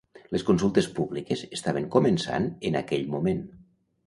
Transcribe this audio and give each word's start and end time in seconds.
Les 0.35 0.43
consultes 0.45 0.87
públiques 0.99 1.43
estaven 1.59 1.85
començant 1.97 2.49
en 2.71 2.79
aquell 2.81 3.07
moment. 3.15 3.47